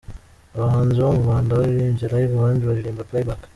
Abahanzi 0.55 0.97
bo 1.03 1.09
mu 1.15 1.21
Rwanda 1.25 1.57
baririmbye 1.59 2.05
Live 2.13 2.33
abandi 2.39 2.61
baririmba 2.69 3.07
PlayBack. 3.09 3.41